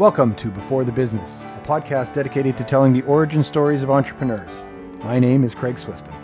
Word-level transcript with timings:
Welcome 0.00 0.34
to 0.36 0.50
Before 0.50 0.82
the 0.82 0.90
Business, 0.90 1.42
a 1.42 1.62
podcast 1.62 2.14
dedicated 2.14 2.56
to 2.56 2.64
telling 2.64 2.94
the 2.94 3.02
origin 3.02 3.44
stories 3.44 3.82
of 3.82 3.90
entrepreneurs. 3.90 4.64
My 5.04 5.18
name 5.18 5.44
is 5.44 5.54
Craig 5.54 5.76
Swiston. 5.76 6.14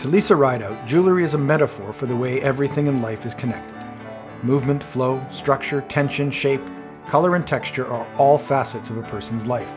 To 0.00 0.08
Lisa 0.08 0.36
Rideout, 0.36 0.86
jewelry 0.86 1.24
is 1.24 1.32
a 1.32 1.38
metaphor 1.38 1.94
for 1.94 2.04
the 2.04 2.14
way 2.14 2.38
everything 2.42 2.86
in 2.86 3.00
life 3.00 3.24
is 3.24 3.32
connected. 3.32 3.74
Movement, 4.42 4.84
flow, 4.84 5.26
structure, 5.30 5.80
tension, 5.88 6.30
shape, 6.30 6.60
color, 7.06 7.34
and 7.34 7.46
texture 7.46 7.86
are 7.86 8.06
all 8.18 8.36
facets 8.36 8.90
of 8.90 8.98
a 8.98 9.02
person's 9.04 9.46
life. 9.46 9.72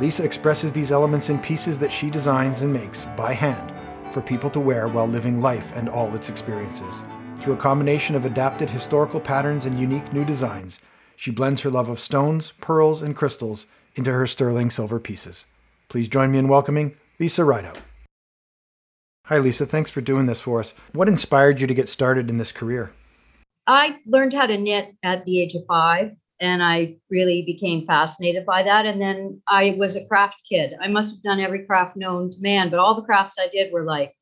Lisa 0.00 0.24
expresses 0.24 0.72
these 0.72 0.90
elements 0.90 1.28
in 1.28 1.38
pieces 1.38 1.78
that 1.78 1.92
she 1.92 2.08
designs 2.08 2.62
and 2.62 2.72
makes 2.72 3.04
by 3.18 3.34
hand 3.34 3.70
for 4.14 4.22
people 4.22 4.48
to 4.48 4.60
wear 4.60 4.88
while 4.88 5.06
living 5.06 5.42
life 5.42 5.72
and 5.74 5.90
all 5.90 6.14
its 6.14 6.30
experiences. 6.30 7.02
Through 7.38 7.52
a 7.52 7.58
combination 7.58 8.16
of 8.16 8.24
adapted 8.24 8.70
historical 8.70 9.20
patterns 9.20 9.66
and 9.66 9.78
unique 9.78 10.10
new 10.14 10.24
designs, 10.24 10.80
she 11.18 11.32
blends 11.32 11.62
her 11.62 11.70
love 11.70 11.88
of 11.88 11.98
stones, 11.98 12.52
pearls, 12.60 13.02
and 13.02 13.16
crystals 13.16 13.66
into 13.96 14.12
her 14.12 14.24
sterling 14.24 14.70
silver 14.70 15.00
pieces. 15.00 15.46
Please 15.88 16.06
join 16.06 16.30
me 16.30 16.38
in 16.38 16.46
welcoming 16.46 16.94
Lisa 17.18 17.44
Rideout. 17.44 17.82
Hi, 19.24 19.38
Lisa. 19.38 19.66
Thanks 19.66 19.90
for 19.90 20.00
doing 20.00 20.26
this 20.26 20.40
for 20.40 20.60
us. 20.60 20.74
What 20.92 21.08
inspired 21.08 21.60
you 21.60 21.66
to 21.66 21.74
get 21.74 21.88
started 21.88 22.30
in 22.30 22.38
this 22.38 22.52
career? 22.52 22.92
I 23.66 23.96
learned 24.06 24.32
how 24.32 24.46
to 24.46 24.56
knit 24.56 24.94
at 25.02 25.24
the 25.24 25.42
age 25.42 25.56
of 25.56 25.66
five, 25.66 26.12
and 26.38 26.62
I 26.62 26.98
really 27.10 27.42
became 27.44 27.84
fascinated 27.84 28.46
by 28.46 28.62
that. 28.62 28.86
And 28.86 29.00
then 29.00 29.42
I 29.48 29.74
was 29.76 29.96
a 29.96 30.06
craft 30.06 30.42
kid. 30.48 30.74
I 30.80 30.86
must 30.86 31.16
have 31.16 31.22
done 31.24 31.40
every 31.40 31.66
craft 31.66 31.96
known 31.96 32.30
to 32.30 32.38
man, 32.40 32.70
but 32.70 32.78
all 32.78 32.94
the 32.94 33.02
crafts 33.02 33.36
I 33.40 33.48
did 33.48 33.72
were 33.72 33.82
like 33.82 34.14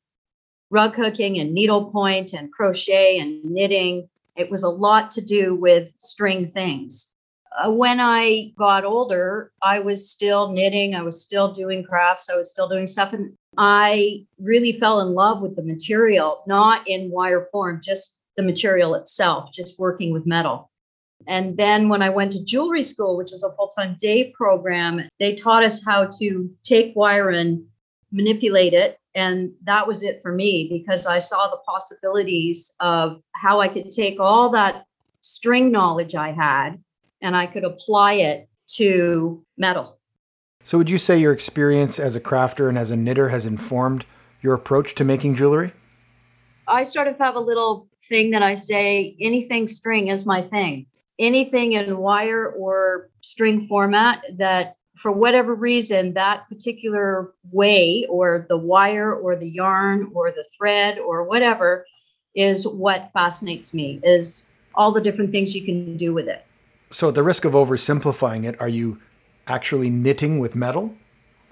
rug 0.71 0.95
hooking 0.95 1.37
and 1.37 1.53
needlepoint 1.53 2.33
and 2.33 2.51
crochet 2.51 3.19
and 3.19 3.45
knitting 3.45 4.09
it 4.37 4.51
was 4.51 4.63
a 4.63 4.69
lot 4.69 5.11
to 5.11 5.21
do 5.21 5.55
with 5.55 5.93
string 5.99 6.47
things. 6.47 7.13
Uh, 7.57 7.71
when 7.71 7.99
I 7.99 8.53
got 8.57 8.85
older, 8.85 9.51
I 9.61 9.79
was 9.79 10.09
still 10.09 10.51
knitting, 10.51 10.95
I 10.95 11.01
was 11.01 11.21
still 11.21 11.53
doing 11.53 11.83
crafts, 11.83 12.29
I 12.29 12.35
was 12.35 12.49
still 12.49 12.67
doing 12.67 12.87
stuff. 12.87 13.13
And 13.13 13.33
I 13.57 14.25
really 14.39 14.73
fell 14.73 15.01
in 15.01 15.09
love 15.09 15.41
with 15.41 15.55
the 15.55 15.63
material, 15.63 16.43
not 16.45 16.87
in 16.87 17.09
wire 17.09 17.47
form, 17.51 17.81
just 17.83 18.17
the 18.35 18.43
material 18.43 18.93
itself, 18.93 19.51
just 19.51 19.79
working 19.79 20.13
with 20.13 20.27
metal. 20.27 20.69
And 21.25 21.57
then 21.57 21.89
when 21.89 22.03
I 22.03 22.09
went 22.09 22.31
to 22.33 22.43
jewelry 22.43 22.83
school, 22.83 23.17
which 23.17 23.33
is 23.33 23.43
a 23.43 23.51
full 23.55 23.69
time 23.69 23.97
day 23.99 24.31
program, 24.37 25.09
they 25.19 25.35
taught 25.35 25.63
us 25.63 25.83
how 25.83 26.09
to 26.19 26.49
take 26.63 26.95
wire 26.95 27.31
and 27.31 27.65
manipulate 28.11 28.73
it 28.73 28.99
and 29.17 29.51
that 29.63 29.87
was 29.87 30.03
it 30.03 30.21
for 30.21 30.31
me 30.31 30.69
because 30.71 31.07
I 31.07 31.17
saw 31.17 31.49
the 31.49 31.57
possibilities 31.65 32.75
of 32.79 33.19
how 33.33 33.59
I 33.59 33.67
could 33.67 33.89
take 33.89 34.19
all 34.19 34.51
that 34.51 34.85
string 35.21 35.71
knowledge 35.71 36.13
I 36.13 36.31
had 36.31 36.81
and 37.21 37.35
I 37.35 37.47
could 37.47 37.63
apply 37.63 38.13
it 38.13 38.47
to 38.75 39.43
metal. 39.57 39.97
So, 40.63 40.77
would 40.77 40.89
you 40.89 40.99
say 40.99 41.17
your 41.17 41.33
experience 41.33 41.99
as 41.99 42.15
a 42.15 42.21
crafter 42.21 42.69
and 42.69 42.77
as 42.77 42.91
a 42.91 42.95
knitter 42.95 43.29
has 43.29 43.45
informed 43.45 44.05
your 44.41 44.53
approach 44.53 44.93
to 44.95 45.03
making 45.03 45.33
jewelry? 45.33 45.73
I 46.67 46.83
sort 46.83 47.07
of 47.07 47.17
have 47.17 47.35
a 47.35 47.39
little 47.39 47.87
thing 48.07 48.31
that 48.31 48.43
I 48.43 48.53
say 48.53 49.15
anything 49.19 49.67
string 49.67 50.09
is 50.09 50.25
my 50.25 50.43
thing. 50.43 50.85
Anything 51.17 51.71
in 51.71 51.97
wire 51.97 52.51
or 52.51 53.09
string 53.21 53.65
format 53.65 54.23
that 54.37 54.75
for 54.97 55.11
whatever 55.11 55.53
reason, 55.53 56.13
that 56.13 56.47
particular 56.49 57.33
way, 57.51 58.05
or 58.09 58.45
the 58.49 58.57
wire, 58.57 59.13
or 59.13 59.35
the 59.35 59.49
yarn, 59.49 60.11
or 60.13 60.31
the 60.31 60.45
thread, 60.57 60.97
or 60.99 61.23
whatever, 61.23 61.85
is 62.35 62.67
what 62.67 63.11
fascinates 63.13 63.73
me. 63.73 63.99
Is 64.03 64.51
all 64.75 64.91
the 64.91 65.01
different 65.01 65.31
things 65.31 65.55
you 65.55 65.63
can 65.63 65.97
do 65.97 66.13
with 66.13 66.27
it. 66.27 66.45
So, 66.91 67.09
at 67.09 67.15
the 67.15 67.23
risk 67.23 67.45
of 67.45 67.53
oversimplifying 67.53 68.45
it, 68.45 68.59
are 68.59 68.69
you 68.69 68.99
actually 69.47 69.89
knitting 69.89 70.39
with 70.39 70.55
metal? 70.55 70.93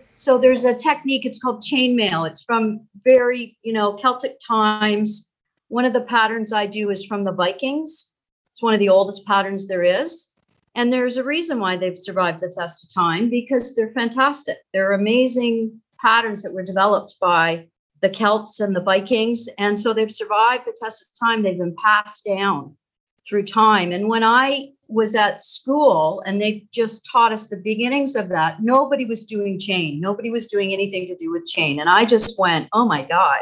So 0.09 0.37
there's 0.37 0.63
a 0.63 0.73
technique. 0.73 1.25
It's 1.25 1.39
called 1.39 1.61
chainmail. 1.61 2.29
It's 2.29 2.43
from 2.43 2.87
very, 3.03 3.57
you 3.63 3.73
know, 3.73 3.93
Celtic 3.93 4.37
times. 4.45 5.29
One 5.67 5.83
of 5.83 5.91
the 5.91 6.01
patterns 6.01 6.53
I 6.53 6.67
do 6.67 6.89
is 6.89 7.03
from 7.03 7.25
the 7.25 7.33
Vikings. 7.33 8.13
It's 8.51 8.61
one 8.61 8.73
of 8.73 8.79
the 8.79 8.87
oldest 8.87 9.25
patterns 9.25 9.67
there 9.67 9.83
is 9.83 10.34
and 10.75 10.91
there's 10.91 11.17
a 11.17 11.23
reason 11.23 11.59
why 11.59 11.77
they've 11.77 11.97
survived 11.97 12.41
the 12.41 12.53
test 12.55 12.83
of 12.83 12.93
time 12.93 13.29
because 13.29 13.75
they're 13.75 13.93
fantastic. 13.93 14.57
They're 14.73 14.91
amazing 14.91 15.79
patterns 15.99 16.43
that 16.43 16.53
were 16.53 16.63
developed 16.63 17.15
by 17.21 17.67
the 18.01 18.09
Celts 18.09 18.59
and 18.59 18.75
the 18.75 18.81
Vikings. 18.81 19.47
And 19.57 19.79
so 19.79 19.93
they've 19.93 20.11
survived 20.11 20.65
the 20.65 20.75
test 20.79 21.03
of 21.03 21.27
time. 21.27 21.41
They've 21.41 21.57
been 21.57 21.75
passed 21.81 22.25
down 22.25 22.75
through 23.27 23.45
time. 23.45 23.91
And 23.91 24.09
when 24.09 24.23
I 24.23 24.71
was 24.87 25.15
at 25.15 25.41
school 25.41 26.21
and 26.25 26.39
they 26.41 26.67
just 26.71 27.07
taught 27.09 27.31
us 27.31 27.47
the 27.47 27.57
beginnings 27.57 28.15
of 28.15 28.27
that, 28.29 28.61
nobody 28.61 29.05
was 29.05 29.25
doing 29.25 29.57
chain. 29.57 30.01
Nobody 30.01 30.29
was 30.29 30.47
doing 30.47 30.73
anything 30.73 31.07
to 31.07 31.15
do 31.15 31.31
with 31.31 31.45
chain. 31.45 31.79
And 31.79 31.89
I 31.89 32.05
just 32.05 32.37
went, 32.37 32.67
oh 32.73 32.85
my 32.85 33.03
God, 33.03 33.39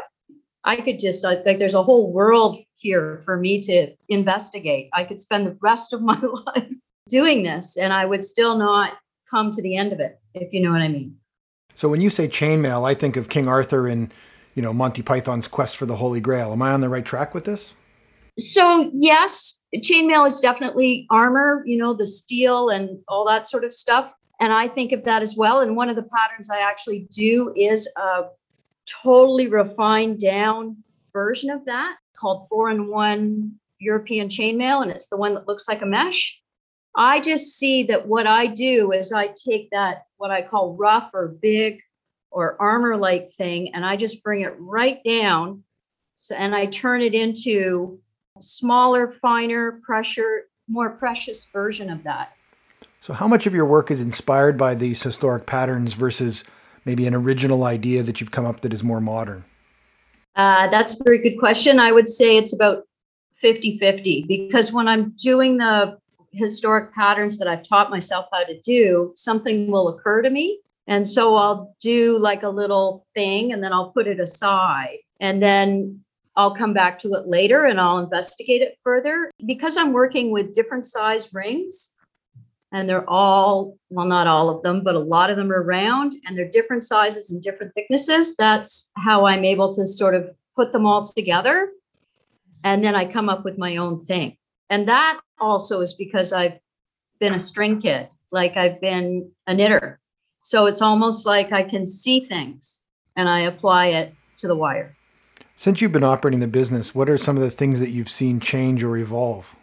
I 0.62 0.76
could 0.76 0.98
just, 0.98 1.22
like, 1.24 1.44
there's 1.44 1.74
a 1.74 1.82
whole 1.82 2.12
world 2.12 2.58
here 2.76 3.20
for 3.24 3.36
me 3.36 3.60
to 3.62 3.88
investigate. 4.08 4.88
I 4.94 5.04
could 5.04 5.20
spend 5.20 5.46
the 5.46 5.58
rest 5.60 5.92
of 5.92 6.00
my 6.00 6.18
life 6.56 6.72
doing 7.08 7.42
this 7.42 7.76
and 7.76 7.92
I 7.92 8.06
would 8.06 8.24
still 8.24 8.56
not 8.56 8.94
come 9.30 9.50
to 9.50 9.62
the 9.62 9.76
end 9.76 9.92
of 9.92 10.00
it, 10.00 10.18
if 10.34 10.52
you 10.52 10.62
know 10.62 10.72
what 10.72 10.82
I 10.82 10.88
mean. 10.88 11.16
So 11.74 11.88
when 11.88 12.00
you 12.00 12.10
say 12.10 12.28
chainmail, 12.28 12.88
I 12.88 12.94
think 12.94 13.16
of 13.16 13.28
King 13.28 13.48
Arthur 13.48 13.88
and, 13.88 14.12
you 14.54 14.62
know, 14.62 14.72
Monty 14.72 15.02
Python's 15.02 15.48
quest 15.48 15.76
for 15.76 15.86
the 15.86 15.96
Holy 15.96 16.20
Grail. 16.20 16.52
Am 16.52 16.62
I 16.62 16.72
on 16.72 16.80
the 16.80 16.88
right 16.88 17.04
track 17.04 17.34
with 17.34 17.44
this? 17.44 17.74
So 18.38 18.90
yes, 18.94 19.62
chainmail 19.76 20.28
is 20.28 20.40
definitely 20.40 21.06
armor, 21.10 21.62
you 21.66 21.76
know, 21.76 21.94
the 21.94 22.06
steel 22.06 22.68
and 22.68 22.98
all 23.08 23.26
that 23.26 23.46
sort 23.46 23.64
of 23.64 23.74
stuff. 23.74 24.12
And 24.40 24.52
I 24.52 24.68
think 24.68 24.92
of 24.92 25.04
that 25.04 25.22
as 25.22 25.36
well. 25.36 25.60
And 25.60 25.76
one 25.76 25.88
of 25.88 25.96
the 25.96 26.02
patterns 26.02 26.50
I 26.50 26.60
actually 26.60 27.06
do 27.12 27.52
is 27.56 27.88
a 27.96 28.24
totally 29.02 29.48
refined 29.48 30.20
down 30.20 30.76
version 31.12 31.50
of 31.50 31.64
that 31.66 31.96
called 32.16 32.46
four 32.48 32.70
in 32.70 32.88
one 32.88 33.54
European 33.78 34.28
chainmail. 34.28 34.82
And 34.82 34.90
it's 34.90 35.08
the 35.08 35.16
one 35.16 35.34
that 35.34 35.46
looks 35.46 35.68
like 35.68 35.82
a 35.82 35.86
mesh. 35.86 36.40
I 36.96 37.20
just 37.20 37.58
see 37.58 37.82
that 37.84 38.06
what 38.06 38.26
I 38.26 38.46
do 38.46 38.92
is 38.92 39.12
I 39.12 39.28
take 39.28 39.70
that, 39.70 40.06
what 40.16 40.30
I 40.30 40.42
call 40.42 40.76
rough 40.76 41.10
or 41.12 41.28
big 41.28 41.80
or 42.30 42.56
armor 42.60 42.96
like 42.96 43.30
thing, 43.30 43.74
and 43.74 43.84
I 43.84 43.96
just 43.96 44.22
bring 44.22 44.42
it 44.42 44.54
right 44.58 45.02
down. 45.04 45.62
So, 46.16 46.34
and 46.34 46.54
I 46.54 46.66
turn 46.66 47.02
it 47.02 47.14
into 47.14 47.98
smaller, 48.40 49.08
finer, 49.08 49.80
pressure, 49.84 50.44
more 50.68 50.90
precious 50.90 51.46
version 51.46 51.90
of 51.90 52.02
that. 52.04 52.32
So, 53.00 53.12
how 53.12 53.28
much 53.28 53.46
of 53.46 53.54
your 53.54 53.66
work 53.66 53.90
is 53.90 54.00
inspired 54.00 54.56
by 54.56 54.74
these 54.74 55.02
historic 55.02 55.46
patterns 55.46 55.94
versus 55.94 56.44
maybe 56.84 57.06
an 57.06 57.14
original 57.14 57.64
idea 57.64 58.02
that 58.02 58.20
you've 58.20 58.30
come 58.30 58.46
up 58.46 58.60
that 58.60 58.72
is 58.72 58.82
more 58.82 59.00
modern? 59.00 59.44
Uh, 60.36 60.68
that's 60.68 61.00
a 61.00 61.04
very 61.04 61.22
good 61.22 61.38
question. 61.38 61.78
I 61.78 61.92
would 61.92 62.08
say 62.08 62.36
it's 62.36 62.52
about 62.52 62.84
50 63.36 63.78
50 63.78 64.24
because 64.26 64.72
when 64.72 64.88
I'm 64.88 65.10
doing 65.16 65.58
the 65.58 65.98
historic 66.34 66.92
patterns 66.92 67.38
that 67.38 67.48
I've 67.48 67.66
taught 67.66 67.90
myself 67.90 68.26
how 68.32 68.44
to 68.44 68.60
do, 68.60 69.12
something 69.16 69.70
will 69.70 69.88
occur 69.88 70.22
to 70.22 70.30
me. 70.30 70.60
And 70.86 71.06
so 71.06 71.34
I'll 71.36 71.74
do 71.80 72.18
like 72.18 72.42
a 72.42 72.48
little 72.48 73.02
thing 73.14 73.52
and 73.52 73.62
then 73.62 73.72
I'll 73.72 73.90
put 73.90 74.06
it 74.06 74.20
aside. 74.20 74.98
And 75.20 75.42
then 75.42 76.00
I'll 76.36 76.54
come 76.54 76.74
back 76.74 76.98
to 77.00 77.14
it 77.14 77.26
later 77.26 77.64
and 77.64 77.80
I'll 77.80 77.98
investigate 77.98 78.60
it 78.60 78.78
further. 78.82 79.30
Because 79.46 79.76
I'm 79.76 79.92
working 79.92 80.30
with 80.30 80.54
different 80.54 80.86
size 80.86 81.32
rings, 81.32 81.94
and 82.74 82.88
they're 82.88 83.08
all, 83.08 83.78
well, 83.88 84.04
not 84.04 84.26
all 84.26 84.50
of 84.50 84.60
them, 84.64 84.82
but 84.82 84.96
a 84.96 84.98
lot 84.98 85.30
of 85.30 85.36
them 85.36 85.52
are 85.52 85.62
round 85.62 86.12
and 86.26 86.36
they're 86.36 86.50
different 86.50 86.82
sizes 86.82 87.30
and 87.30 87.40
different 87.40 87.72
thicknesses. 87.74 88.34
That's 88.36 88.90
how 88.96 89.26
I'm 89.26 89.44
able 89.44 89.72
to 89.74 89.86
sort 89.86 90.16
of 90.16 90.28
put 90.56 90.72
them 90.72 90.84
all 90.84 91.06
together. 91.06 91.70
And 92.64 92.82
then 92.82 92.96
I 92.96 93.10
come 93.10 93.28
up 93.28 93.44
with 93.44 93.58
my 93.58 93.76
own 93.76 94.00
thing. 94.00 94.36
And 94.70 94.88
that 94.88 95.20
also 95.38 95.80
is 95.80 95.94
because 95.94 96.32
I've 96.32 96.58
been 97.20 97.34
a 97.34 97.40
string 97.40 97.80
kid, 97.80 98.08
like 98.30 98.56
I've 98.56 98.80
been 98.80 99.30
a 99.46 99.54
knitter. 99.54 100.00
So 100.42 100.66
it's 100.66 100.82
almost 100.82 101.26
like 101.26 101.52
I 101.52 101.62
can 101.62 101.86
see 101.86 102.20
things 102.20 102.84
and 103.16 103.28
I 103.28 103.40
apply 103.40 103.86
it 103.88 104.14
to 104.38 104.48
the 104.48 104.56
wire. 104.56 104.96
Since 105.56 105.80
you've 105.80 105.92
been 105.92 106.04
operating 106.04 106.40
the 106.40 106.48
business, 106.48 106.94
what 106.94 107.08
are 107.08 107.16
some 107.16 107.36
of 107.36 107.42
the 107.42 107.50
things 107.50 107.80
that 107.80 107.90
you've 107.90 108.10
seen 108.10 108.40
change 108.40 108.82
or 108.82 108.96
evolve? 108.96 109.54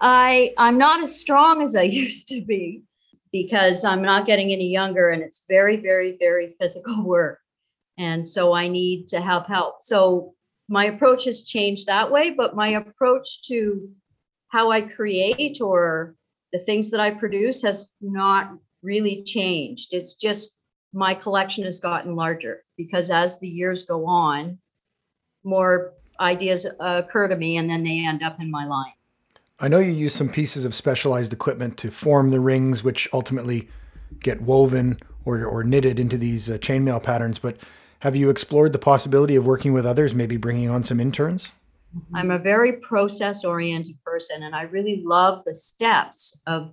I 0.00 0.52
I'm 0.58 0.76
not 0.76 1.02
as 1.02 1.18
strong 1.18 1.62
as 1.62 1.76
I 1.76 1.82
used 2.04 2.28
to 2.28 2.42
be 2.42 2.82
because 3.32 3.84
I'm 3.84 4.02
not 4.02 4.26
getting 4.26 4.52
any 4.52 4.68
younger 4.68 5.10
and 5.10 5.22
it's 5.22 5.44
very 5.48 5.76
very 5.76 6.16
very 6.18 6.54
physical 6.60 7.04
work. 7.04 7.38
And 7.96 8.26
so 8.26 8.52
I 8.52 8.66
need 8.68 9.06
to 9.08 9.20
have 9.20 9.46
help. 9.46 9.76
So 9.80 10.34
my 10.68 10.86
approach 10.86 11.26
has 11.26 11.44
changed 11.44 11.86
that 11.86 12.10
way, 12.10 12.30
but 12.30 12.56
my 12.56 12.68
approach 12.68 13.42
to 13.48 13.88
how 14.54 14.70
I 14.70 14.82
create 14.82 15.60
or 15.60 16.14
the 16.52 16.60
things 16.60 16.88
that 16.92 17.00
I 17.00 17.10
produce 17.10 17.60
has 17.62 17.90
not 18.00 18.56
really 18.84 19.24
changed. 19.24 19.88
It's 19.92 20.14
just 20.14 20.52
my 20.92 21.12
collection 21.12 21.64
has 21.64 21.80
gotten 21.80 22.14
larger 22.14 22.62
because 22.76 23.10
as 23.10 23.40
the 23.40 23.48
years 23.48 23.82
go 23.82 24.06
on, 24.06 24.58
more 25.42 25.94
ideas 26.20 26.68
occur 26.78 27.26
to 27.26 27.34
me 27.34 27.56
and 27.56 27.68
then 27.68 27.82
they 27.82 28.06
end 28.06 28.22
up 28.22 28.40
in 28.40 28.48
my 28.48 28.64
line. 28.64 28.92
I 29.58 29.66
know 29.66 29.80
you 29.80 29.90
use 29.90 30.14
some 30.14 30.28
pieces 30.28 30.64
of 30.64 30.72
specialized 30.72 31.32
equipment 31.32 31.76
to 31.78 31.90
form 31.90 32.28
the 32.28 32.38
rings, 32.38 32.84
which 32.84 33.08
ultimately 33.12 33.68
get 34.20 34.40
woven 34.40 35.00
or, 35.24 35.44
or 35.44 35.64
knitted 35.64 35.98
into 35.98 36.16
these 36.16 36.48
uh, 36.48 36.58
chainmail 36.58 37.02
patterns. 37.02 37.40
But 37.40 37.56
have 38.00 38.14
you 38.14 38.30
explored 38.30 38.72
the 38.72 38.78
possibility 38.78 39.34
of 39.34 39.46
working 39.46 39.72
with 39.72 39.84
others, 39.84 40.14
maybe 40.14 40.36
bringing 40.36 40.70
on 40.70 40.84
some 40.84 41.00
interns? 41.00 41.50
Mm-hmm. 41.96 42.16
I'm 42.16 42.30
a 42.30 42.38
very 42.38 42.74
process 42.78 43.44
oriented 43.44 43.96
person, 44.04 44.42
and 44.42 44.54
I 44.54 44.62
really 44.62 45.02
love 45.04 45.44
the 45.44 45.54
steps 45.54 46.40
of 46.46 46.72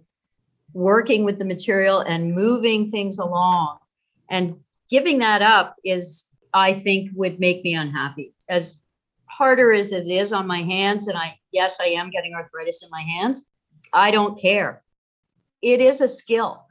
working 0.74 1.26
with 1.26 1.38
the 1.38 1.46
material 1.46 2.00
and 2.00 2.34
moving 2.34 2.88
things 2.88 3.20
along. 3.20 3.78
And 4.30 4.58
giving 4.90 5.20
that 5.20 5.42
up 5.42 5.76
is, 5.84 6.30
I 6.54 6.74
think, 6.74 7.12
would 7.16 7.40
make 7.40 7.64
me 7.64 7.76
unhappy. 7.76 8.34
As 8.50 8.82
harder 9.26 9.72
as 9.72 9.92
it 9.92 10.08
is 10.08 10.34
on 10.34 10.48
my 10.48 10.62
hands, 10.62 11.08
and 11.08 11.18
I, 11.18 11.38
yes, 11.52 11.80
I 11.82 11.88
am 11.88 12.10
getting 12.10 12.34
arthritis 12.34 12.84
in 12.84 12.90
my 12.90 13.02
hands, 13.02 13.52
I 13.94 14.12
don't 14.12 14.40
care. 14.40 14.84
It 15.62 15.82
is 15.82 16.02
a 16.02 16.08
skill. 16.08 16.66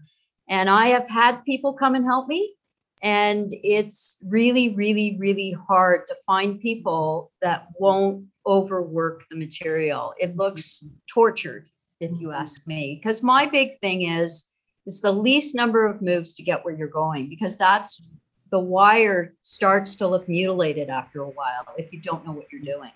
And 0.49 0.69
I 0.69 0.88
have 0.88 1.08
had 1.08 1.44
people 1.44 1.75
come 1.75 1.94
and 1.94 2.05
help 2.05 2.26
me. 2.26 2.55
And 3.02 3.50
it's 3.62 4.19
really, 4.26 4.75
really, 4.75 5.17
really 5.19 5.56
hard 5.69 6.06
to 6.08 6.17
find 6.26 6.61
people 6.61 7.32
that 7.41 7.69
won't 7.79 8.26
overwork 8.47 9.25
the 9.31 9.37
material. 9.37 10.12
It 10.19 10.37
looks 10.37 10.82
mm-hmm. 10.85 10.94
tortured, 11.12 11.69
if 12.00 12.11
you 12.20 12.29
mm-hmm. 12.29 12.43
ask 12.43 12.67
me. 12.67 13.00
Because 13.02 13.23
my 13.23 13.47
big 13.47 13.75
thing 13.79 14.02
is 14.02 14.52
it's 14.87 15.00
the 15.00 15.12
least 15.12 15.55
number 15.55 15.87
of 15.87 16.02
moves 16.02 16.35
to 16.35 16.43
get 16.43 16.64
where 16.64 16.75
you're 16.75 16.88
going, 16.88 17.29
because 17.29 17.56
that's 17.56 18.02
the 18.50 18.58
wire 18.58 19.35
starts 19.43 19.94
to 19.97 20.06
look 20.06 20.29
mutilated 20.29 20.91
after 20.91 21.23
a 21.23 21.29
while 21.29 21.64
if 21.79 21.93
you 21.93 22.00
don't 22.00 22.26
know 22.26 22.32
what 22.32 22.47
you're 22.52 22.61
doing. 22.61 22.91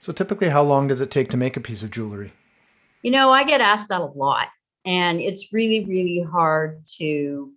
So 0.00 0.12
typically 0.12 0.48
how 0.48 0.62
long 0.62 0.88
does 0.88 1.00
it 1.00 1.10
take 1.10 1.30
to 1.30 1.36
make 1.36 1.56
a 1.56 1.60
piece 1.60 1.82
of 1.82 1.90
jewelry? 1.90 2.32
You 3.02 3.10
know, 3.10 3.30
I 3.30 3.44
get 3.44 3.60
asked 3.60 3.88
that 3.88 4.00
a 4.00 4.06
lot. 4.06 4.48
And 4.84 5.20
it's 5.20 5.52
really, 5.52 5.84
really 5.84 6.26
hard 6.28 6.84
to 6.98 7.52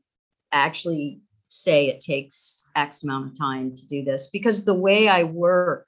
actually 0.51 1.21
say 1.49 1.87
it 1.87 2.01
takes 2.01 2.69
X 2.75 3.03
amount 3.03 3.31
of 3.31 3.37
time 3.37 3.75
to 3.75 3.87
do 3.87 4.03
this 4.03 4.29
because 4.31 4.65
the 4.65 4.73
way 4.73 5.07
I 5.07 5.23
work, 5.23 5.87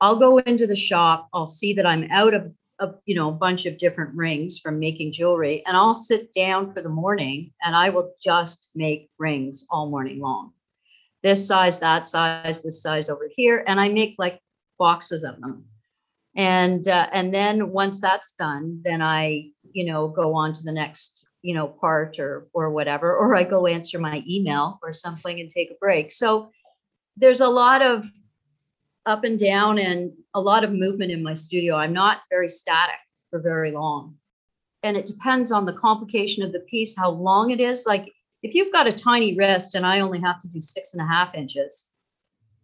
I'll 0.00 0.18
go 0.18 0.38
into 0.38 0.66
the 0.66 0.76
shop, 0.76 1.28
I'll 1.32 1.46
see 1.46 1.72
that 1.74 1.86
I'm 1.86 2.08
out 2.10 2.34
of 2.34 2.52
a 2.78 2.92
you 3.06 3.14
know 3.14 3.30
a 3.30 3.32
bunch 3.32 3.66
of 3.66 3.78
different 3.78 4.14
rings 4.14 4.58
from 4.58 4.78
making 4.78 5.12
jewelry, 5.12 5.62
and 5.66 5.76
I'll 5.76 5.94
sit 5.94 6.32
down 6.34 6.72
for 6.72 6.82
the 6.82 6.88
morning 6.88 7.52
and 7.62 7.74
I 7.74 7.90
will 7.90 8.12
just 8.22 8.70
make 8.74 9.10
rings 9.18 9.66
all 9.70 9.88
morning 9.88 10.20
long. 10.20 10.52
This 11.22 11.46
size, 11.46 11.80
that 11.80 12.06
size, 12.06 12.62
this 12.62 12.82
size 12.82 13.08
over 13.08 13.28
here, 13.34 13.64
and 13.66 13.80
I 13.80 13.88
make 13.88 14.16
like 14.18 14.40
boxes 14.78 15.24
of 15.24 15.40
them. 15.40 15.64
And 16.36 16.86
uh, 16.86 17.08
and 17.12 17.32
then 17.32 17.70
once 17.72 18.00
that's 18.00 18.32
done, 18.34 18.82
then 18.84 19.00
I 19.00 19.50
you 19.72 19.86
know 19.86 20.08
go 20.08 20.34
on 20.34 20.52
to 20.52 20.62
the 20.62 20.72
next 20.72 21.25
you 21.46 21.54
know 21.54 21.68
part 21.68 22.18
or 22.18 22.48
or 22.52 22.70
whatever 22.70 23.14
or 23.16 23.36
i 23.36 23.44
go 23.44 23.66
answer 23.66 23.98
my 23.98 24.22
email 24.28 24.78
or 24.82 24.92
something 24.92 25.40
and 25.40 25.50
take 25.50 25.70
a 25.70 25.80
break. 25.80 26.12
So 26.12 26.50
there's 27.16 27.40
a 27.40 27.48
lot 27.48 27.82
of 27.82 28.06
up 29.06 29.24
and 29.24 29.38
down 29.38 29.78
and 29.78 30.12
a 30.34 30.40
lot 30.40 30.64
of 30.64 30.72
movement 30.72 31.12
in 31.12 31.22
my 31.22 31.34
studio. 31.34 31.76
I'm 31.76 31.92
not 31.92 32.22
very 32.28 32.48
static 32.48 33.00
for 33.30 33.40
very 33.40 33.70
long. 33.70 34.16
And 34.82 34.96
it 34.96 35.06
depends 35.06 35.52
on 35.52 35.64
the 35.64 35.72
complication 35.72 36.42
of 36.42 36.52
the 36.52 36.60
piece 36.60 36.96
how 36.96 37.10
long 37.10 37.50
it 37.50 37.60
is. 37.60 37.86
Like 37.86 38.12
if 38.46 38.54
you've 38.54 38.72
got 38.72 38.86
a 38.86 38.92
tiny 38.92 39.36
wrist 39.36 39.74
and 39.74 39.84
i 39.84 40.00
only 40.00 40.20
have 40.20 40.40
to 40.40 40.48
do 40.48 40.60
six 40.60 40.94
and 40.94 41.02
a 41.02 41.12
half 41.12 41.34
inches 41.34 41.92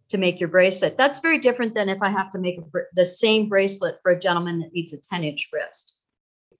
to 0.08 0.18
make 0.18 0.38
your 0.38 0.48
bracelet 0.48 0.96
that's 0.96 1.18
very 1.18 1.38
different 1.38 1.74
than 1.74 1.88
if 1.88 2.00
i 2.02 2.08
have 2.08 2.30
to 2.30 2.38
make 2.38 2.58
a, 2.58 2.62
the 2.94 3.04
same 3.04 3.48
bracelet 3.48 3.96
for 4.02 4.12
a 4.12 4.18
gentleman 4.18 4.60
that 4.60 4.72
needs 4.72 4.92
a 4.92 5.00
10 5.00 5.24
inch 5.24 5.48
wrist 5.52 5.98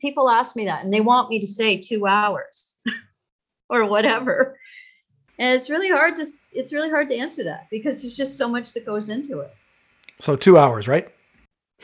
people 0.02 0.28
ask 0.28 0.56
me 0.56 0.66
that 0.66 0.84
and 0.84 0.93
they 0.93 1.00
want 1.00 1.31
me 1.31 1.40
to 1.40 1.46
say 1.46 1.78
two 1.78 2.06
hours 2.06 2.75
or 3.70 3.88
whatever. 3.88 4.58
And 5.38 5.54
it's 5.58 5.70
really 5.70 5.88
hard 5.88 6.16
to 6.16 6.26
it's 6.52 6.72
really 6.72 6.90
hard 6.90 7.08
to 7.08 7.16
answer 7.16 7.44
that 7.44 7.69
because 7.70 8.02
there's 8.02 8.16
just 8.16 8.37
so 8.37 8.49
much 8.49 8.75
that 8.75 8.84
goes 8.84 9.08
into 9.08 9.40
it. 9.40 9.54
So 10.19 10.37
two 10.37 10.58
hours, 10.58 10.88
right? 10.88 11.08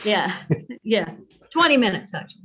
Yeah. 0.05 0.37
yeah. 0.82 1.12
20 1.50 1.76
minutes 1.79 2.12
actually. 2.12 2.43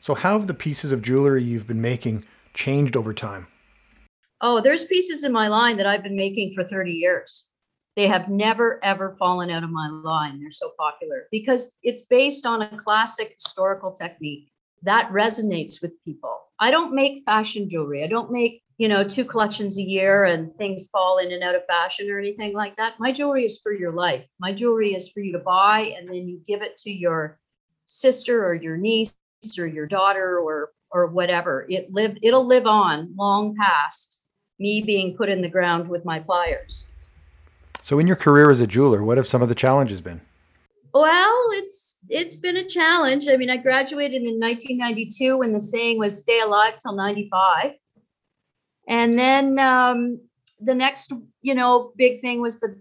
So 0.00 0.14
how 0.14 0.38
have 0.38 0.46
the 0.46 0.54
pieces 0.54 0.92
of 0.92 1.02
jewelry 1.02 1.42
you've 1.42 1.66
been 1.66 1.82
making 1.82 2.24
changed 2.54 2.96
over 2.96 3.12
time? 3.12 3.46
Oh, 4.40 4.60
there's 4.60 4.84
pieces 4.84 5.22
in 5.22 5.32
my 5.32 5.48
line 5.48 5.76
that 5.76 5.86
I've 5.86 6.02
been 6.02 6.16
making 6.16 6.54
for 6.54 6.64
30 6.64 6.90
years. 6.92 7.46
They 7.94 8.08
have 8.08 8.28
never 8.28 8.82
ever 8.82 9.12
fallen 9.12 9.50
out 9.50 9.62
of 9.62 9.70
my 9.70 9.88
line. 9.88 10.40
They're 10.40 10.50
so 10.50 10.72
popular 10.78 11.26
because 11.30 11.72
it's 11.82 12.02
based 12.02 12.46
on 12.46 12.62
a 12.62 12.78
classic 12.78 13.34
historical 13.34 13.92
technique 13.92 14.51
that 14.82 15.10
resonates 15.10 15.80
with 15.80 15.92
people. 16.04 16.38
I 16.58 16.70
don't 16.70 16.94
make 16.94 17.22
fashion 17.24 17.68
jewelry. 17.68 18.04
I 18.04 18.06
don't 18.06 18.30
make, 18.30 18.62
you 18.78 18.88
know, 18.88 19.04
two 19.04 19.24
collections 19.24 19.78
a 19.78 19.82
year 19.82 20.24
and 20.24 20.54
things 20.56 20.88
fall 20.92 21.18
in 21.18 21.32
and 21.32 21.42
out 21.42 21.54
of 21.54 21.64
fashion 21.66 22.10
or 22.10 22.18
anything 22.18 22.54
like 22.54 22.76
that. 22.76 22.94
My 22.98 23.12
jewelry 23.12 23.44
is 23.44 23.58
for 23.60 23.72
your 23.72 23.92
life. 23.92 24.26
My 24.38 24.52
jewelry 24.52 24.94
is 24.94 25.08
for 25.08 25.20
you 25.20 25.32
to 25.32 25.38
buy 25.38 25.92
and 25.96 26.08
then 26.08 26.28
you 26.28 26.40
give 26.46 26.62
it 26.62 26.76
to 26.78 26.90
your 26.90 27.38
sister 27.86 28.44
or 28.44 28.54
your 28.54 28.76
niece 28.76 29.14
or 29.58 29.66
your 29.66 29.86
daughter 29.86 30.38
or 30.38 30.70
or 30.90 31.06
whatever. 31.06 31.66
It 31.68 31.88
live 31.90 32.16
it'll 32.22 32.46
live 32.46 32.66
on 32.66 33.14
long 33.16 33.56
past 33.56 34.22
me 34.58 34.82
being 34.82 35.16
put 35.16 35.28
in 35.28 35.42
the 35.42 35.48
ground 35.48 35.88
with 35.88 36.04
my 36.04 36.20
pliers. 36.20 36.86
So 37.80 37.98
in 37.98 38.06
your 38.06 38.16
career 38.16 38.50
as 38.50 38.60
a 38.60 38.66
jeweler, 38.66 39.02
what 39.02 39.16
have 39.16 39.26
some 39.26 39.42
of 39.42 39.48
the 39.48 39.54
challenges 39.56 40.00
been? 40.00 40.20
Well, 40.94 41.48
it's 41.52 41.96
it's 42.08 42.36
been 42.36 42.58
a 42.58 42.68
challenge. 42.68 43.26
I 43.28 43.36
mean, 43.36 43.48
I 43.48 43.56
graduated 43.56 44.22
in 44.22 44.38
1992 44.38 45.38
when 45.38 45.52
the 45.52 45.60
saying 45.60 45.98
was 45.98 46.18
"stay 46.18 46.40
alive 46.40 46.74
till 46.80 46.94
95," 46.94 47.72
and 48.86 49.14
then 49.14 49.58
um, 49.58 50.20
the 50.60 50.74
next, 50.74 51.12
you 51.40 51.54
know, 51.54 51.92
big 51.96 52.20
thing 52.20 52.42
was 52.42 52.60
the 52.60 52.78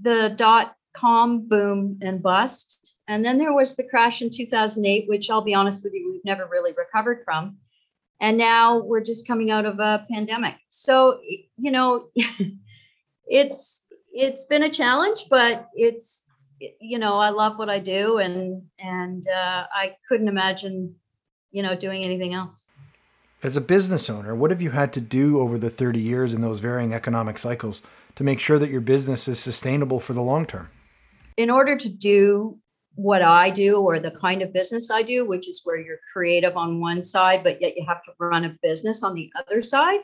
the 0.00 0.34
dot 0.36 0.74
com 0.94 1.48
boom 1.48 1.98
and 2.02 2.22
bust, 2.22 2.96
and 3.08 3.24
then 3.24 3.38
there 3.38 3.54
was 3.54 3.74
the 3.74 3.88
crash 3.88 4.20
in 4.20 4.30
2008, 4.30 5.08
which 5.08 5.30
I'll 5.30 5.40
be 5.40 5.54
honest 5.54 5.82
with 5.82 5.94
you, 5.94 6.10
we've 6.12 6.24
never 6.26 6.46
really 6.46 6.72
recovered 6.76 7.22
from, 7.24 7.56
and 8.20 8.36
now 8.36 8.82
we're 8.82 9.02
just 9.02 9.26
coming 9.26 9.50
out 9.50 9.64
of 9.64 9.80
a 9.80 10.06
pandemic. 10.12 10.56
So, 10.68 11.20
you 11.56 11.70
know, 11.70 12.10
it's 13.26 13.86
it's 14.12 14.44
been 14.44 14.62
a 14.62 14.70
challenge, 14.70 15.24
but 15.30 15.68
it's 15.74 16.25
you 16.60 16.98
know, 16.98 17.18
I 17.18 17.30
love 17.30 17.58
what 17.58 17.68
I 17.68 17.78
do, 17.78 18.18
and 18.18 18.62
and 18.78 19.26
uh, 19.28 19.66
I 19.72 19.96
couldn't 20.08 20.28
imagine, 20.28 20.94
you 21.50 21.62
know, 21.62 21.76
doing 21.76 22.02
anything 22.02 22.34
else. 22.34 22.64
As 23.42 23.56
a 23.56 23.60
business 23.60 24.08
owner, 24.08 24.34
what 24.34 24.50
have 24.50 24.62
you 24.62 24.70
had 24.70 24.92
to 24.94 25.00
do 25.00 25.40
over 25.40 25.58
the 25.58 25.70
30 25.70 26.00
years 26.00 26.34
in 26.34 26.40
those 26.40 26.58
varying 26.58 26.94
economic 26.94 27.38
cycles 27.38 27.82
to 28.16 28.24
make 28.24 28.40
sure 28.40 28.58
that 28.58 28.70
your 28.70 28.80
business 28.80 29.28
is 29.28 29.38
sustainable 29.38 30.00
for 30.00 30.14
the 30.14 30.22
long 30.22 30.46
term? 30.46 30.70
In 31.36 31.50
order 31.50 31.76
to 31.76 31.88
do 31.88 32.58
what 32.94 33.20
I 33.20 33.50
do 33.50 33.78
or 33.78 34.00
the 34.00 34.10
kind 34.10 34.40
of 34.40 34.54
business 34.54 34.90
I 34.90 35.02
do, 35.02 35.28
which 35.28 35.48
is 35.48 35.60
where 35.64 35.78
you're 35.78 36.00
creative 36.12 36.56
on 36.56 36.80
one 36.80 37.02
side, 37.02 37.44
but 37.44 37.60
yet 37.60 37.76
you 37.76 37.84
have 37.86 38.02
to 38.04 38.12
run 38.18 38.44
a 38.44 38.56
business 38.62 39.02
on 39.02 39.14
the 39.14 39.30
other 39.38 39.60
side, 39.60 40.00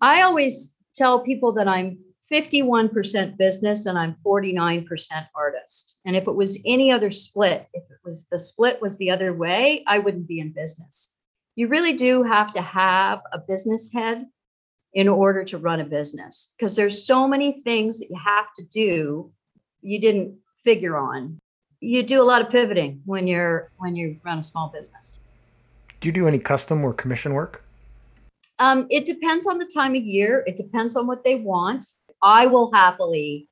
I 0.00 0.22
always 0.22 0.74
tell 0.94 1.24
people 1.24 1.52
that 1.54 1.66
I'm 1.66 1.98
51% 2.32 3.36
business 3.36 3.86
and 3.86 3.98
I'm 3.98 4.16
49% 4.24 4.86
artist. 5.34 5.98
And 6.04 6.14
if 6.14 6.26
it 6.26 6.34
was 6.34 6.60
any 6.66 6.92
other 6.92 7.10
split, 7.10 7.66
if 7.72 7.84
it 7.84 7.98
was 8.04 8.26
the 8.30 8.38
split 8.38 8.80
was 8.82 8.98
the 8.98 9.10
other 9.10 9.32
way, 9.32 9.82
I 9.86 9.98
wouldn't 9.98 10.28
be 10.28 10.40
in 10.40 10.52
business. 10.52 11.16
You 11.54 11.68
really 11.68 11.94
do 11.94 12.22
have 12.22 12.52
to 12.54 12.62
have 12.62 13.20
a 13.32 13.38
business 13.38 13.92
head 13.92 14.26
in 14.94 15.08
order 15.08 15.44
to 15.44 15.58
run 15.58 15.80
a 15.80 15.84
business 15.84 16.54
because 16.58 16.76
there's 16.76 17.06
so 17.06 17.28
many 17.28 17.62
things 17.62 17.98
that 17.98 18.08
you 18.10 18.18
have 18.18 18.46
to 18.58 18.64
do 18.64 19.32
you 19.82 20.00
didn't 20.00 20.36
figure 20.64 20.96
on. 20.96 21.40
You 21.80 22.02
do 22.02 22.20
a 22.20 22.24
lot 22.24 22.42
of 22.42 22.50
pivoting 22.50 23.02
when 23.04 23.26
you're 23.26 23.70
when 23.78 23.94
you 23.96 24.18
run 24.24 24.38
a 24.38 24.44
small 24.44 24.68
business. 24.68 25.20
Do 26.00 26.08
you 26.08 26.12
do 26.12 26.26
any 26.26 26.38
custom 26.38 26.84
or 26.84 26.92
commission 26.92 27.34
work? 27.34 27.64
Um, 28.58 28.86
it 28.90 29.06
depends 29.06 29.46
on 29.46 29.58
the 29.58 29.70
time 29.72 29.94
of 29.94 30.02
year. 30.02 30.42
It 30.46 30.56
depends 30.56 30.96
on 30.96 31.06
what 31.06 31.22
they 31.24 31.36
want. 31.36 31.84
I 32.22 32.46
will 32.46 32.72
happily 32.72 33.48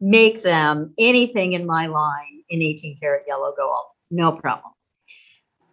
make 0.00 0.42
them 0.42 0.94
anything 0.98 1.54
in 1.54 1.66
my 1.66 1.86
line 1.86 2.42
in 2.48 2.62
18 2.62 2.98
karat 3.00 3.24
yellow 3.26 3.52
gold. 3.56 3.86
No 4.10 4.32
problem. 4.32 4.72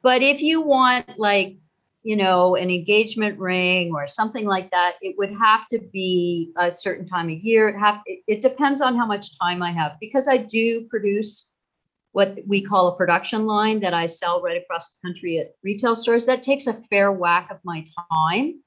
But 0.01 0.21
if 0.21 0.41
you 0.41 0.61
want 0.61 1.17
like, 1.17 1.57
you 2.03 2.15
know, 2.15 2.55
an 2.55 2.69
engagement 2.69 3.39
ring 3.39 3.91
or 3.95 4.07
something 4.07 4.45
like 4.45 4.69
that, 4.71 4.95
it 5.01 5.15
would 5.17 5.35
have 5.35 5.67
to 5.69 5.79
be 5.91 6.53
a 6.57 6.71
certain 6.71 7.07
time 7.07 7.27
of 7.29 7.37
year. 7.39 7.69
It 7.69 7.79
have 7.79 8.01
it, 8.05 8.19
it 8.27 8.41
depends 8.41 8.81
on 8.81 8.95
how 8.95 9.05
much 9.05 9.37
time 9.39 9.63
I 9.63 9.71
have 9.71 9.93
because 9.99 10.27
I 10.27 10.37
do 10.37 10.85
produce 10.89 11.51
what 12.11 12.37
we 12.47 12.61
call 12.61 12.87
a 12.87 12.95
production 12.95 13.45
line 13.45 13.79
that 13.81 13.93
I 13.93 14.07
sell 14.07 14.41
right 14.41 14.61
across 14.61 14.91
the 14.91 15.07
country 15.07 15.37
at 15.39 15.53
retail 15.63 15.95
stores. 15.95 16.25
That 16.25 16.43
takes 16.43 16.67
a 16.67 16.73
fair 16.89 17.11
whack 17.11 17.49
of 17.51 17.57
my 17.63 17.83
time 18.13 18.61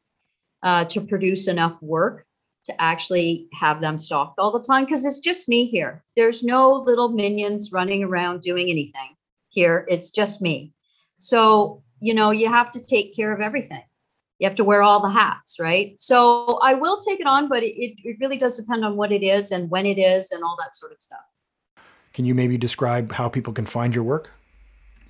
uh, 0.62 0.84
to 0.86 1.00
produce 1.00 1.48
enough 1.48 1.80
work 1.80 2.26
to 2.68 2.80
actually 2.80 3.48
have 3.54 3.80
them 3.80 3.98
stalked 3.98 4.38
all 4.38 4.52
the 4.52 4.62
time 4.62 4.84
because 4.84 5.04
it's 5.06 5.18
just 5.18 5.48
me 5.48 5.66
here. 5.66 6.04
There's 6.16 6.44
no 6.44 6.70
little 6.70 7.08
minions 7.08 7.72
running 7.72 8.04
around 8.04 8.42
doing 8.42 8.68
anything 8.68 9.16
here. 9.48 9.87
It's 9.88 10.10
just 10.10 10.42
me. 10.42 10.75
So, 11.18 11.82
you 12.00 12.12
know, 12.12 12.30
you 12.30 12.48
have 12.48 12.70
to 12.72 12.80
take 12.84 13.16
care 13.16 13.32
of 13.32 13.40
everything. 13.40 13.82
You 14.38 14.46
have 14.46 14.56
to 14.56 14.64
wear 14.64 14.82
all 14.82 15.00
the 15.00 15.10
hats, 15.10 15.58
right? 15.58 15.98
So 15.98 16.58
I 16.62 16.75
will 16.75 17.00
take 17.00 17.20
it 17.20 17.26
on, 17.26 17.48
but 17.48 17.62
it, 17.62 17.75
it 17.75 18.16
really 18.20 18.37
does 18.37 18.56
depend 18.58 18.84
on 18.84 18.96
what 18.96 19.12
it 19.12 19.22
is 19.22 19.50
and 19.50 19.70
when 19.70 19.87
it 19.87 19.98
is 19.98 20.30
and 20.30 20.44
all 20.44 20.56
that 20.60 20.76
sort 20.76 20.92
of 20.92 21.00
stuff. 21.00 21.25
Can 22.12 22.26
you 22.26 22.34
maybe 22.34 22.58
describe 22.58 23.10
how 23.12 23.28
people 23.28 23.52
can 23.52 23.66
find 23.66 23.94
your 23.94 24.04
work? 24.04 24.30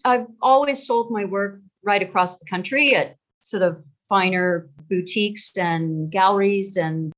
I've 0.05 0.27
always 0.41 0.87
sold 0.87 1.11
my 1.11 1.25
work 1.25 1.61
right 1.83 2.03
across 2.03 2.39
the 2.39 2.47
country 2.47 2.95
at 2.95 3.17
sort 3.43 3.63
of 3.65 3.83
finer 4.09 4.69
boutiques 4.89 5.57
and 5.57 6.11
galleries 6.11 6.77
and 6.77 7.13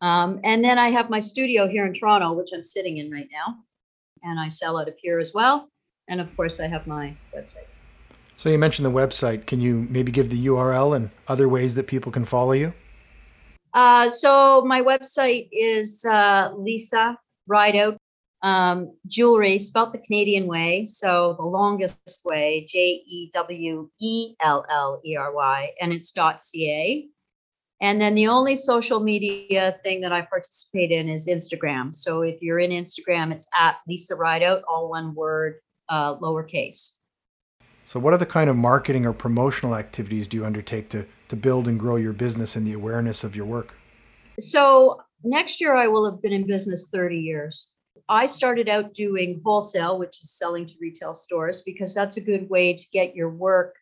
um, 0.00 0.40
and 0.44 0.64
then 0.64 0.78
I 0.78 0.90
have 0.90 1.10
my 1.10 1.20
studio 1.20 1.68
here 1.68 1.86
in 1.86 1.92
Toronto, 1.92 2.32
which 2.32 2.50
I'm 2.54 2.62
sitting 2.62 2.98
in 2.98 3.10
right 3.10 3.28
now, 3.32 3.56
and 4.22 4.38
I 4.40 4.48
sell 4.48 4.78
out 4.78 4.88
of 4.88 4.94
here 5.00 5.18
as 5.18 5.32
well. 5.34 5.68
And 6.08 6.20
of 6.20 6.34
course, 6.36 6.60
I 6.60 6.66
have 6.66 6.86
my 6.86 7.16
website. 7.36 7.68
So 8.36 8.48
you 8.48 8.58
mentioned 8.58 8.86
the 8.86 8.90
website. 8.90 9.46
Can 9.46 9.60
you 9.60 9.86
maybe 9.90 10.10
give 10.10 10.30
the 10.30 10.46
URL 10.46 10.96
and 10.96 11.10
other 11.28 11.48
ways 11.48 11.74
that 11.74 11.86
people 11.86 12.10
can 12.10 12.24
follow 12.24 12.52
you? 12.52 12.72
Uh, 13.74 14.08
so 14.08 14.62
my 14.66 14.80
website 14.80 15.48
is 15.52 16.04
uh, 16.04 16.50
Lisa 16.56 17.16
Rideout 17.46 17.96
um, 18.42 18.96
Jewelry, 19.06 19.58
spelt 19.58 19.92
the 19.92 19.98
Canadian 19.98 20.46
way. 20.46 20.86
So 20.86 21.34
the 21.38 21.44
longest 21.44 22.22
way, 22.24 22.66
J 22.68 23.02
E 23.06 23.30
W 23.34 23.90
E 24.00 24.34
L 24.40 24.64
L 24.68 25.00
E 25.04 25.16
R 25.16 25.32
Y, 25.34 25.70
and 25.80 25.92
it's 25.92 26.12
.ca. 26.12 27.08
And 27.80 28.00
then 28.00 28.14
the 28.14 28.26
only 28.26 28.56
social 28.56 29.00
media 29.00 29.74
thing 29.82 30.02
that 30.02 30.12
I 30.12 30.20
participate 30.22 30.90
in 30.90 31.08
is 31.08 31.28
Instagram. 31.28 31.94
So 31.94 32.20
if 32.20 32.42
you're 32.42 32.58
in 32.58 32.70
Instagram, 32.70 33.32
it's 33.32 33.48
at 33.58 33.76
Lisa 33.88 34.16
Rideout, 34.16 34.62
all 34.68 34.90
one 34.90 35.14
word, 35.14 35.60
uh, 35.88 36.18
lowercase. 36.18 36.92
So, 37.86 37.98
what 37.98 38.14
other 38.14 38.26
kind 38.26 38.48
of 38.48 38.56
marketing 38.56 39.04
or 39.04 39.12
promotional 39.12 39.74
activities 39.74 40.28
do 40.28 40.36
you 40.36 40.44
undertake 40.46 40.90
to, 40.90 41.06
to 41.28 41.34
build 41.34 41.66
and 41.66 41.80
grow 41.80 41.96
your 41.96 42.12
business 42.12 42.54
and 42.54 42.64
the 42.64 42.74
awareness 42.74 43.24
of 43.24 43.34
your 43.34 43.46
work? 43.46 43.74
So, 44.38 45.00
next 45.24 45.60
year 45.60 45.74
I 45.74 45.88
will 45.88 46.08
have 46.08 46.22
been 46.22 46.32
in 46.32 46.46
business 46.46 46.88
30 46.92 47.18
years. 47.18 47.72
I 48.08 48.26
started 48.26 48.68
out 48.68 48.94
doing 48.94 49.40
wholesale, 49.44 49.98
which 49.98 50.20
is 50.22 50.30
selling 50.30 50.66
to 50.66 50.74
retail 50.80 51.14
stores, 51.14 51.62
because 51.62 51.92
that's 51.92 52.16
a 52.16 52.20
good 52.20 52.48
way 52.48 52.74
to 52.74 52.84
get 52.92 53.16
your 53.16 53.30
work 53.30 53.74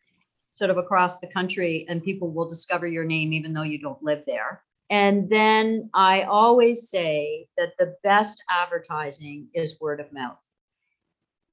sort 0.51 0.69
of 0.69 0.77
across 0.77 1.19
the 1.19 1.27
country 1.27 1.85
and 1.89 2.03
people 2.03 2.31
will 2.31 2.47
discover 2.47 2.87
your 2.87 3.05
name 3.05 3.33
even 3.33 3.53
though 3.53 3.63
you 3.63 3.79
don't 3.79 4.03
live 4.03 4.23
there. 4.25 4.63
And 4.89 5.29
then 5.29 5.89
I 5.93 6.23
always 6.23 6.89
say 6.89 7.47
that 7.57 7.73
the 7.77 7.95
best 8.03 8.43
advertising 8.49 9.49
is 9.53 9.79
word 9.79 9.99
of 9.99 10.11
mouth. 10.11 10.37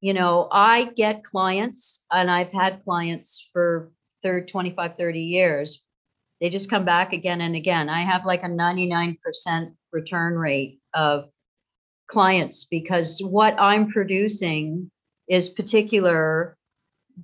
You 0.00 0.14
know, 0.14 0.48
I 0.50 0.90
get 0.96 1.24
clients 1.24 2.04
and 2.10 2.30
I've 2.30 2.52
had 2.52 2.82
clients 2.82 3.48
for 3.52 3.92
30, 4.22 4.46
25, 4.46 4.96
30 4.96 5.20
years. 5.20 5.84
They 6.40 6.50
just 6.50 6.70
come 6.70 6.84
back 6.84 7.12
again 7.12 7.40
and 7.40 7.54
again. 7.54 7.88
I 7.88 8.02
have 8.02 8.24
like 8.24 8.42
a 8.42 8.48
99% 8.48 9.16
return 9.92 10.34
rate 10.34 10.80
of 10.94 11.28
clients 12.08 12.64
because 12.64 13.20
what 13.20 13.58
I'm 13.58 13.90
producing 13.90 14.90
is 15.28 15.48
particular 15.48 16.55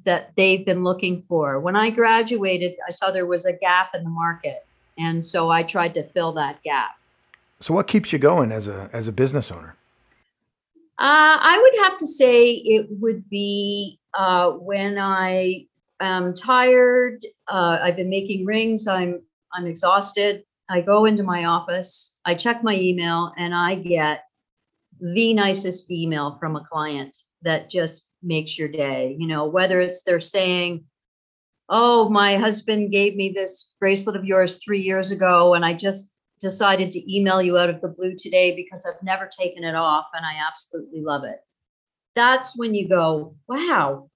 that 0.04 0.32
they've 0.36 0.64
been 0.64 0.84
looking 0.84 1.20
for. 1.20 1.60
When 1.60 1.76
I 1.76 1.90
graduated, 1.90 2.74
I 2.86 2.90
saw 2.90 3.10
there 3.10 3.26
was 3.26 3.44
a 3.44 3.52
gap 3.52 3.94
in 3.94 4.04
the 4.04 4.10
market, 4.10 4.66
and 4.98 5.24
so 5.24 5.50
I 5.50 5.62
tried 5.62 5.94
to 5.94 6.02
fill 6.02 6.32
that 6.32 6.62
gap. 6.62 6.92
So, 7.60 7.74
what 7.74 7.86
keeps 7.86 8.12
you 8.12 8.18
going 8.18 8.50
as 8.52 8.68
a 8.68 8.90
as 8.92 9.08
a 9.08 9.12
business 9.12 9.50
owner? 9.50 9.76
Uh, 10.98 11.38
I 11.40 11.58
would 11.58 11.84
have 11.84 11.96
to 11.98 12.06
say 12.06 12.52
it 12.52 12.86
would 13.00 13.28
be 13.28 13.98
uh, 14.14 14.50
when 14.50 14.98
I 14.98 15.66
am 16.00 16.34
tired. 16.34 17.26
Uh, 17.48 17.78
I've 17.82 17.96
been 17.96 18.10
making 18.10 18.46
rings. 18.46 18.86
I'm 18.86 19.22
I'm 19.52 19.66
exhausted. 19.66 20.44
I 20.68 20.80
go 20.80 21.04
into 21.04 21.22
my 21.22 21.44
office. 21.44 22.16
I 22.24 22.34
check 22.34 22.62
my 22.62 22.74
email, 22.74 23.32
and 23.36 23.54
I 23.54 23.76
get 23.76 24.24
the 25.00 25.34
nicest 25.34 25.90
email 25.90 26.36
from 26.38 26.56
a 26.56 26.64
client 26.64 27.16
that 27.42 27.68
just 27.68 28.08
makes 28.22 28.58
your 28.58 28.68
day. 28.68 29.16
You 29.18 29.26
know, 29.26 29.46
whether 29.46 29.80
it's 29.80 30.02
they're 30.02 30.20
saying, 30.20 30.84
Oh, 31.68 32.08
my 32.08 32.36
husband 32.36 32.92
gave 32.92 33.14
me 33.14 33.32
this 33.34 33.72
bracelet 33.80 34.16
of 34.16 34.24
yours 34.24 34.60
three 34.62 34.82
years 34.82 35.10
ago, 35.10 35.54
and 35.54 35.64
I 35.64 35.72
just 35.72 36.12
decided 36.40 36.90
to 36.90 37.14
email 37.14 37.40
you 37.40 37.56
out 37.56 37.70
of 37.70 37.80
the 37.80 37.88
blue 37.88 38.14
today 38.18 38.54
because 38.54 38.84
I've 38.84 39.02
never 39.02 39.28
taken 39.28 39.64
it 39.64 39.76
off 39.76 40.06
and 40.12 40.26
I 40.26 40.44
absolutely 40.46 41.00
love 41.00 41.22
it. 41.24 41.38
That's 42.14 42.58
when 42.58 42.74
you 42.74 42.88
go, 42.88 43.36
Wow, 43.48 44.10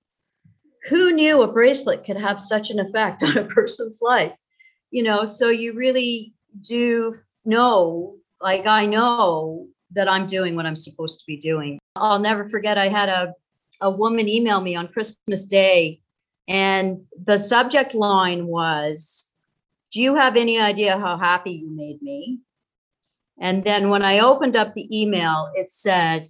who 0.89 1.13
knew 1.13 1.43
a 1.43 1.53
bracelet 1.53 2.05
could 2.05 2.17
have 2.17 2.41
such 2.41 2.71
an 2.71 2.81
effect 2.81 3.23
on 3.23 3.37
a 3.37 3.45
person's 3.45 4.01
life? 4.03 4.37
You 4.91 5.03
know, 5.03 5.25
so 5.25 5.49
you 5.49 5.75
really 5.75 6.35
do 6.61 7.15
know, 7.45 8.17
like 8.41 8.67
I 8.67 8.87
know 8.87 9.69
that 9.93 10.09
I'm 10.09 10.27
doing 10.27 10.57
what 10.57 10.67
I'm 10.67 10.77
supposed 10.77 11.21
to 11.21 11.27
be 11.27 11.37
doing. 11.37 11.79
I'll 11.95 12.19
never 12.19 12.45
forget 12.49 12.77
I 12.77 12.89
had 12.89 13.09
a 13.09 13.35
a 13.81 13.91
woman 13.91 14.27
emailed 14.27 14.63
me 14.63 14.77
on 14.77 14.89
Christmas 14.89 15.47
Day, 15.47 16.01
and 16.49 17.03
the 17.25 17.39
subject 17.39 17.95
line 17.95 18.47
was, 18.47 19.33
Do 19.93 20.01
you 20.01 20.15
have 20.15 20.37
any 20.37 20.59
idea 20.59 20.99
how 20.99 21.17
happy 21.17 21.53
you 21.53 21.71
made 21.71 22.03
me? 22.03 22.41
And 23.39 23.65
then 23.65 23.91
when 23.91 24.03
I 24.03 24.21
opened 24.21 24.57
up 24.57 24.73
the 24.73 24.89
email, 25.01 25.51
it 25.55 25.71
said, 25.71 26.29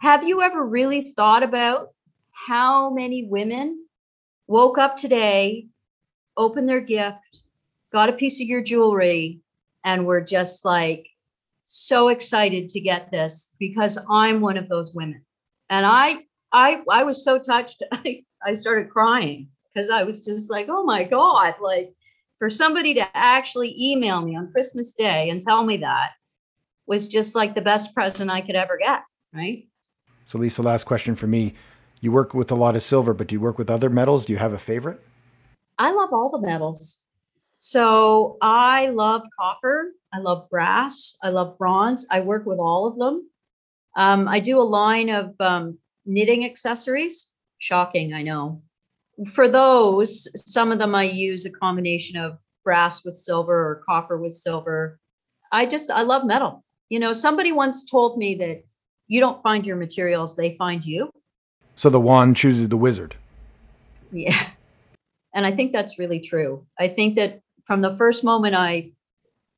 Have 0.00 0.24
you 0.24 0.42
ever 0.42 0.64
really 0.64 1.12
thought 1.16 1.42
about 1.42 1.90
how 2.32 2.90
many 2.90 3.24
women 3.24 3.86
woke 4.46 4.78
up 4.78 4.96
today, 4.96 5.66
opened 6.36 6.68
their 6.68 6.80
gift, 6.80 7.44
got 7.92 8.08
a 8.08 8.12
piece 8.12 8.40
of 8.40 8.46
your 8.46 8.62
jewelry, 8.62 9.40
and 9.84 10.04
were 10.04 10.20
just 10.20 10.64
like 10.64 11.06
so 11.66 12.08
excited 12.08 12.68
to 12.68 12.80
get 12.80 13.10
this 13.10 13.54
because 13.58 13.98
I'm 14.10 14.40
one 14.40 14.56
of 14.56 14.68
those 14.68 14.94
women 14.94 15.24
and 15.70 15.86
I 15.86 16.24
I 16.52 16.82
I 16.90 17.04
was 17.04 17.24
so 17.24 17.38
touched. 17.38 17.82
I, 17.92 18.24
I 18.44 18.54
started 18.54 18.90
crying 18.90 19.48
because 19.72 19.90
I 19.90 20.04
was 20.04 20.24
just 20.24 20.50
like, 20.50 20.66
oh 20.68 20.84
my 20.84 21.04
God, 21.04 21.54
like 21.60 21.92
for 22.38 22.50
somebody 22.50 22.94
to 22.94 23.16
actually 23.16 23.74
email 23.78 24.20
me 24.22 24.36
on 24.36 24.52
Christmas 24.52 24.94
Day 24.94 25.30
and 25.30 25.40
tell 25.40 25.64
me 25.64 25.78
that 25.78 26.10
was 26.86 27.08
just 27.08 27.34
like 27.34 27.54
the 27.54 27.60
best 27.62 27.94
present 27.94 28.30
I 28.30 28.40
could 28.40 28.56
ever 28.56 28.78
get. 28.78 29.02
Right. 29.34 29.68
So, 30.26 30.38
Lisa, 30.38 30.62
last 30.62 30.84
question 30.84 31.14
for 31.14 31.26
me. 31.26 31.54
You 32.00 32.12
work 32.12 32.34
with 32.34 32.50
a 32.50 32.54
lot 32.54 32.76
of 32.76 32.82
silver, 32.82 33.14
but 33.14 33.28
do 33.28 33.34
you 33.34 33.40
work 33.40 33.58
with 33.58 33.70
other 33.70 33.88
metals? 33.88 34.26
Do 34.26 34.32
you 34.32 34.38
have 34.38 34.52
a 34.52 34.58
favorite? 34.58 35.00
I 35.78 35.92
love 35.92 36.10
all 36.12 36.30
the 36.30 36.46
metals. 36.46 37.04
So 37.54 38.36
I 38.42 38.88
love 38.88 39.22
copper. 39.38 39.92
I 40.12 40.18
love 40.18 40.48
brass. 40.50 41.16
I 41.22 41.30
love 41.30 41.58
bronze. 41.58 42.06
I 42.10 42.20
work 42.20 42.46
with 42.46 42.58
all 42.58 42.86
of 42.86 42.96
them. 42.96 43.28
Um, 43.96 44.28
I 44.28 44.40
do 44.40 44.60
a 44.60 44.62
line 44.62 45.08
of 45.08 45.34
um, 45.40 45.78
knitting 46.04 46.44
accessories. 46.44 47.32
Shocking, 47.58 48.12
I 48.12 48.22
know. 48.22 48.62
For 49.26 49.48
those, 49.48 50.28
some 50.50 50.70
of 50.70 50.78
them 50.78 50.94
I 50.94 51.04
use 51.04 51.46
a 51.46 51.50
combination 51.50 52.18
of 52.18 52.38
brass 52.62 53.04
with 53.04 53.16
silver 53.16 53.54
or 53.54 53.82
copper 53.86 54.18
with 54.18 54.34
silver. 54.34 55.00
I 55.52 55.64
just, 55.64 55.90
I 55.90 56.02
love 56.02 56.26
metal. 56.26 56.62
You 56.90 56.98
know, 56.98 57.12
somebody 57.12 57.52
once 57.52 57.84
told 57.84 58.18
me 58.18 58.34
that 58.36 58.62
you 59.08 59.20
don't 59.20 59.42
find 59.42 59.66
your 59.66 59.76
materials, 59.76 60.36
they 60.36 60.56
find 60.56 60.84
you. 60.84 61.10
So 61.76 61.88
the 61.88 62.00
wand 62.00 62.36
chooses 62.36 62.68
the 62.68 62.76
wizard. 62.76 63.16
Yeah. 64.12 64.48
And 65.34 65.46
I 65.46 65.52
think 65.52 65.72
that's 65.72 65.98
really 65.98 66.20
true. 66.20 66.66
I 66.78 66.88
think 66.88 67.16
that 67.16 67.40
from 67.64 67.80
the 67.80 67.96
first 67.96 68.24
moment 68.24 68.54
I 68.54 68.92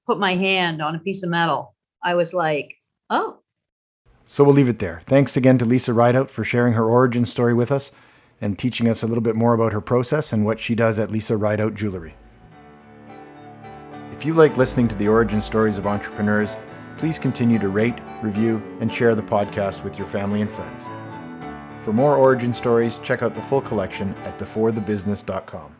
put 0.06 0.18
my 0.18 0.34
hand 0.34 0.82
on 0.82 0.94
a 0.94 1.00
piece 1.00 1.22
of 1.22 1.30
metal, 1.30 1.74
I 2.02 2.14
was 2.14 2.32
like, 2.32 2.74
oh, 3.10 3.38
so 4.30 4.44
we'll 4.44 4.54
leave 4.54 4.68
it 4.68 4.78
there. 4.78 5.00
Thanks 5.06 5.38
again 5.38 5.56
to 5.56 5.64
Lisa 5.64 5.94
Rideout 5.94 6.28
for 6.28 6.44
sharing 6.44 6.74
her 6.74 6.84
origin 6.84 7.24
story 7.24 7.54
with 7.54 7.72
us 7.72 7.92
and 8.42 8.58
teaching 8.58 8.86
us 8.86 9.02
a 9.02 9.06
little 9.06 9.22
bit 9.22 9.34
more 9.34 9.54
about 9.54 9.72
her 9.72 9.80
process 9.80 10.34
and 10.34 10.44
what 10.44 10.60
she 10.60 10.74
does 10.74 10.98
at 10.98 11.10
Lisa 11.10 11.34
Rideout 11.34 11.74
Jewelry. 11.74 12.14
If 14.12 14.26
you 14.26 14.34
like 14.34 14.58
listening 14.58 14.86
to 14.88 14.94
the 14.96 15.08
origin 15.08 15.40
stories 15.40 15.78
of 15.78 15.86
entrepreneurs, 15.86 16.56
please 16.98 17.18
continue 17.18 17.58
to 17.58 17.70
rate, 17.70 17.98
review, 18.20 18.62
and 18.80 18.92
share 18.92 19.14
the 19.14 19.22
podcast 19.22 19.82
with 19.82 19.96
your 19.96 20.06
family 20.06 20.42
and 20.42 20.52
friends. 20.52 20.82
For 21.82 21.94
more 21.94 22.16
origin 22.16 22.52
stories, 22.52 22.98
check 23.02 23.22
out 23.22 23.34
the 23.34 23.40
full 23.40 23.62
collection 23.62 24.12
at 24.24 24.38
beforethebusiness.com. 24.38 25.77